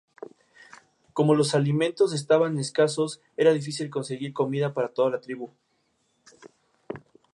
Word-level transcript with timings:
Como 1.13 1.35
los 1.35 1.53
alimentos 1.53 2.11
estaban 2.11 2.57
escasos, 2.57 3.21
era 3.37 3.53
difícil 3.53 3.91
conseguir 3.91 4.33
comida 4.33 4.73
para 4.73 4.91
toda 4.91 5.11
la 5.11 5.21
tribu. 5.21 5.51